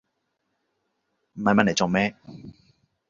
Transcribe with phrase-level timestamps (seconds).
[1.33, 2.15] 唔係問黎做咩